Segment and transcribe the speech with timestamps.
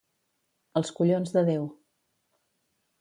[0.81, 1.69] Als collons de Déu.